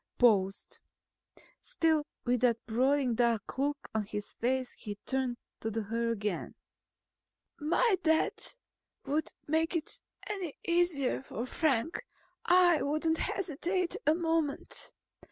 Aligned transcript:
Paused. 0.17 0.79
Still 1.61 2.07
with 2.25 2.41
that 2.41 2.57
brooding 2.65 3.13
dark 3.13 3.59
look 3.59 3.87
on 3.93 4.03
his 4.07 4.33
face 4.33 4.73
he 4.73 4.95
turned 5.05 5.37
to 5.59 5.69
her 5.69 6.09
again. 6.09 6.55
"If 7.53 7.61
my 7.67 7.97
death 8.01 8.55
would 9.05 9.31
make 9.45 9.75
it 9.75 9.99
any 10.27 10.57
easier 10.67 11.21
for 11.21 11.45
Frank, 11.45 12.01
I 12.43 12.81
wouldn't 12.81 13.19
hesitate 13.19 13.95
a 14.07 14.15
moment. 14.15 14.91